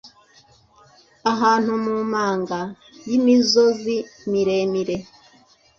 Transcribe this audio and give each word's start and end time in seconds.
ahantu 1.31 1.71
mu 1.85 1.95
manga 2.11 2.59
y’imizozi 3.09 3.95
miremire 4.31 4.95